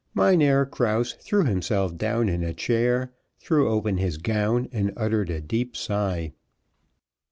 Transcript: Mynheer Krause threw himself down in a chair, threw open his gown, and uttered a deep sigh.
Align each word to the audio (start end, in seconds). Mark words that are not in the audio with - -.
Mynheer 0.15 0.65
Krause 0.65 1.13
threw 1.13 1.43
himself 1.43 1.95
down 1.95 2.27
in 2.27 2.41
a 2.41 2.55
chair, 2.55 3.13
threw 3.39 3.69
open 3.69 3.97
his 3.97 4.17
gown, 4.17 4.67
and 4.71 4.91
uttered 4.97 5.29
a 5.29 5.39
deep 5.39 5.77
sigh. 5.77 6.33